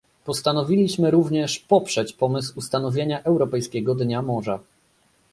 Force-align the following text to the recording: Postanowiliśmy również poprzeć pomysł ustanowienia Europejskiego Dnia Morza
Postanowiliśmy 0.25 1.11
również 1.11 1.59
poprzeć 1.59 2.13
pomysł 2.13 2.53
ustanowienia 2.59 3.23
Europejskiego 3.23 3.95
Dnia 3.95 4.21
Morza 4.21 4.59